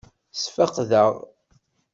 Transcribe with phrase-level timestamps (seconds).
[0.39, 1.11] Sfeqdeɣ.